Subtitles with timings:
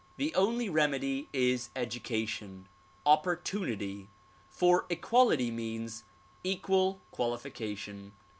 [0.17, 2.67] The only remedy is education,
[3.05, 4.09] opportunity;
[4.49, 6.05] for equality means
[6.43, 8.13] equal qualification.